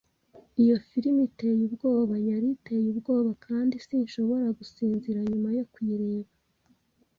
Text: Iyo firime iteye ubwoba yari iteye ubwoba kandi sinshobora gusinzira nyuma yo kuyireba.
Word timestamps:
Iyo 0.61 0.75
firime 0.89 1.21
iteye 1.29 1.61
ubwoba 1.67 2.13
yari 2.29 2.47
iteye 2.57 2.87
ubwoba 2.93 3.31
kandi 3.45 3.73
sinshobora 3.85 4.47
gusinzira 4.57 5.19
nyuma 5.29 5.47
yo 5.57 5.63
kuyireba. 5.71 6.29